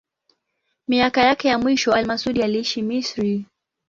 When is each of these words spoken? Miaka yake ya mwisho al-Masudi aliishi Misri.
Miaka 0.87 1.21
yake 1.21 1.47
ya 1.47 1.57
mwisho 1.59 1.93
al-Masudi 1.93 2.43
aliishi 2.43 2.81
Misri. 2.81 3.45